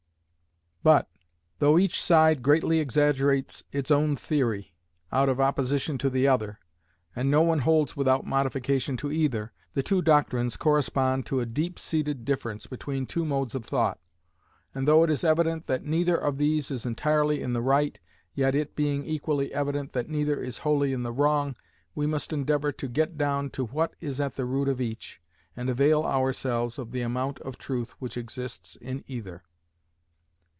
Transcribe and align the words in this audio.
But, 0.83 1.07
though 1.59 1.77
each 1.77 2.01
side 2.01 2.41
greatly 2.41 2.79
exaggerates 2.79 3.63
its 3.71 3.91
own 3.91 4.15
theory, 4.15 4.73
out 5.11 5.29
of 5.29 5.39
opposition 5.39 5.99
to 5.99 6.09
the 6.09 6.27
other, 6.27 6.57
and 7.15 7.29
no 7.29 7.43
one 7.43 7.59
holds 7.59 7.95
without 7.95 8.25
modification 8.25 8.97
to 8.97 9.11
either, 9.11 9.51
the 9.75 9.83
two 9.83 10.01
doctrines 10.01 10.57
correspond 10.57 11.27
to 11.27 11.39
a 11.39 11.45
deep 11.45 11.77
seated 11.77 12.25
difference 12.25 12.65
between 12.65 13.05
two 13.05 13.23
modes 13.25 13.53
of 13.53 13.63
thought; 13.63 13.99
and 14.73 14.87
though 14.87 15.03
it 15.03 15.11
is 15.11 15.23
evident 15.23 15.67
that 15.67 15.85
neither 15.85 16.15
of 16.17 16.39
these 16.39 16.71
is 16.71 16.83
entirely 16.83 17.43
in 17.43 17.53
the 17.53 17.61
right, 17.61 17.99
yet 18.33 18.55
it 18.55 18.75
being 18.75 19.05
equally 19.05 19.53
evident 19.53 19.93
that 19.93 20.09
neither 20.09 20.41
is 20.41 20.57
wholly 20.65 20.93
in 20.93 21.03
the 21.03 21.13
wrong, 21.13 21.55
we 21.93 22.07
must 22.07 22.33
endeavour 22.33 22.71
to 22.71 22.87
get 22.87 23.19
down 23.19 23.51
to 23.51 23.65
what 23.67 23.93
is 23.99 24.19
at 24.19 24.33
the 24.33 24.45
root 24.45 24.67
of 24.67 24.81
each, 24.81 25.21
and 25.55 25.69
avail 25.69 26.01
ourselves 26.05 26.79
of 26.79 26.89
the 26.91 27.01
amount 27.01 27.37
of 27.41 27.59
truth 27.59 27.91
which 27.99 28.17
exists 28.17 28.75
in 28.77 29.03
either. 29.07 29.43